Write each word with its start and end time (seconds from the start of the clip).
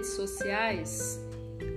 sociais, 0.00 1.20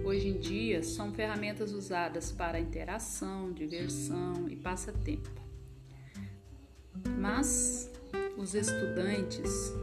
hoje 0.05 0.29
em 0.29 0.39
dia, 0.39 0.81
são 0.81 1.13
ferramentas 1.13 1.73
usadas 1.73 2.31
para 2.31 2.59
interação, 2.59 3.51
diversão 3.51 4.47
e 4.49 4.55
passatempo. 4.55 5.29
Mas 7.19 7.91
os 8.37 8.55
estudantes 8.55 9.73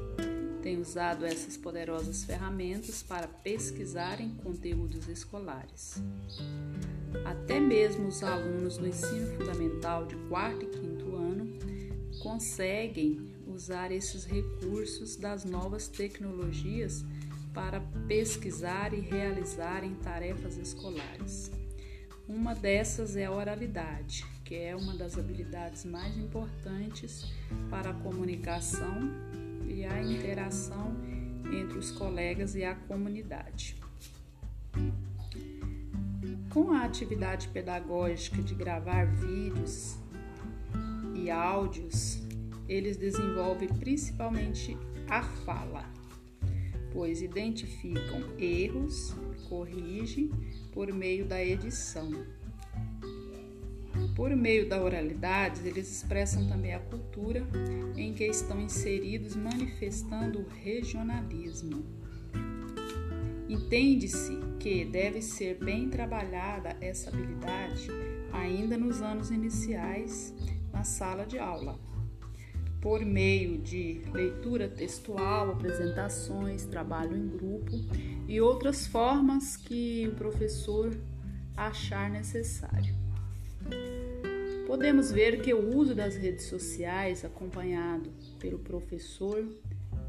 têm 0.62 0.80
usado 0.80 1.26
essas 1.26 1.58
poderosas 1.58 2.24
ferramentas 2.24 3.02
para 3.02 3.29
pesquisarem 3.29 4.30
conteúdos 4.42 5.08
escolares. 5.08 6.02
Até 7.26 7.60
mesmo 7.60 8.08
os 8.08 8.22
alunos 8.22 8.78
do 8.78 8.88
ensino 8.88 9.26
fundamental 9.36 10.07
de 10.07 10.16
quarto 10.29 10.64
e 10.64 10.68
quinto 10.68 11.14
ano 11.14 11.52
conseguem 12.21 13.30
usar 13.46 13.93
esses 13.93 14.24
recursos 14.24 15.16
das 15.16 15.44
novas 15.44 15.86
tecnologias 15.86 17.04
para 17.52 17.80
pesquisar 18.06 18.92
e 18.94 19.00
realizarem 19.00 19.94
tarefas 19.96 20.56
escolares. 20.56 21.50
Uma 22.29 22.54
dessas 22.54 23.16
é 23.16 23.26
a 23.26 23.32
oralidade, 23.32 24.24
que 24.44 24.54
é 24.54 24.74
uma 24.74 24.94
das 24.94 25.18
habilidades 25.18 25.84
mais 25.84 26.16
importantes 26.16 27.30
para 27.68 27.90
a 27.90 27.94
comunicação 27.94 29.10
e 29.66 29.84
a 29.84 30.02
interação 30.02 30.96
entre 31.52 31.79
os 31.79 31.90
colegas 31.90 32.55
e 32.55 32.64
a 32.64 32.74
comunidade. 32.74 33.77
Com 36.50 36.72
a 36.72 36.84
atividade 36.84 37.48
pedagógica 37.48 38.42
de 38.42 38.55
gravar 38.55 39.06
vídeos 39.06 39.96
e 41.14 41.30
áudios, 41.30 42.22
eles 42.68 42.96
desenvolvem 42.96 43.68
principalmente 43.68 44.77
a 45.08 45.22
fala, 45.22 45.84
pois 46.92 47.22
identificam 47.22 48.22
erros, 48.38 49.14
corrigem 49.48 50.30
por 50.72 50.92
meio 50.92 51.26
da 51.26 51.42
edição. 51.42 52.10
Por 54.14 54.34
meio 54.36 54.68
da 54.68 54.82
oralidade, 54.82 55.66
eles 55.66 55.90
expressam 55.90 56.46
também 56.46 56.74
a 56.74 56.80
cultura 56.80 57.46
em 57.96 58.12
que 58.12 58.24
estão 58.24 58.60
inseridos, 58.60 59.36
manifestando 59.36 60.40
o 60.40 60.48
regionalismo. 60.62 61.84
Entende-se 63.48 64.38
que 64.58 64.84
deve 64.84 65.20
ser 65.20 65.58
bem 65.58 65.88
trabalhada 65.88 66.77
essa 66.80 67.10
habilidade 67.10 67.88
ainda 68.32 68.78
nos 68.78 69.02
anos 69.02 69.30
iniciais 69.30 70.34
na 70.72 70.84
sala 70.84 71.27
de 71.27 71.38
aula, 71.38 71.78
por 72.83 73.05
meio 73.05 73.58
de 73.58 74.02
leitura 74.12 74.69
textual, 74.69 75.52
apresentações, 75.52 76.66
trabalho 76.66 77.16
em 77.16 77.28
grupo 77.28 77.70
e 78.27 78.41
outras 78.41 78.89
formas 78.89 79.56
que 79.56 80.08
o 80.08 80.16
professor 80.16 80.92
achar 81.56 82.11
necessário. 82.11 82.92
Podemos 84.66 85.12
ver 85.12 85.41
que 85.41 85.55
o 85.55 85.77
uso 85.77 85.94
das 85.94 86.16
redes 86.16 86.47
sociais, 86.47 87.24
acompanhado 87.24 88.11
pelo 88.41 88.58
professor, 88.58 89.46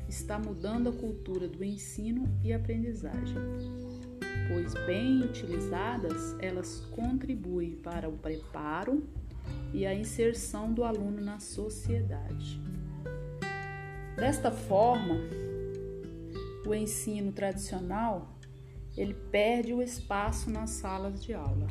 está 0.10 0.40
mudando 0.40 0.90
a 0.90 0.94
cultura 0.94 1.48
do 1.48 1.64
ensino 1.64 2.28
e 2.44 2.52
aprendizagem, 2.52 3.38
pois, 4.48 4.74
bem 4.86 5.22
utilizadas, 5.22 6.36
elas 6.40 6.80
contribuem 6.92 7.76
para 7.76 8.10
o 8.10 8.14
preparo 8.14 9.04
e 9.74 9.86
a 9.86 9.94
inserção 9.94 10.72
do 10.72 10.84
aluno 10.84 11.20
na 11.20 11.40
sociedade. 11.40 12.62
Desta 14.16 14.52
forma, 14.52 15.16
o 16.66 16.74
ensino 16.74 17.31
tradicional 17.31 18.38
ele 18.96 19.16
perde 19.31 19.74
o 19.74 19.81
espaço 19.81 20.50
nas 20.50 20.70
salas 20.70 21.24
de 21.24 21.34
aula. 21.34 21.68